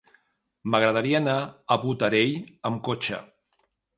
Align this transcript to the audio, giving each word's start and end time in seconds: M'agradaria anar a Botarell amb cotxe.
M'agradaria 0.75 1.19
anar 1.23 1.35
a 1.43 1.77
Botarell 1.83 2.33
amb 2.71 2.83
cotxe. 2.91 3.21